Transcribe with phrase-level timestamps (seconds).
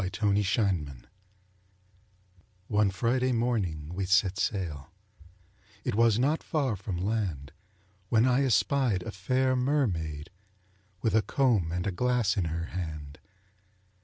[0.01, 1.07] THE MERMAID
[2.69, 4.89] One Friday morning we set sail
[5.83, 7.51] It was not far from land,
[8.09, 10.31] When I espied a fair mermaid,
[11.03, 13.19] With a comb and a glass in her hand.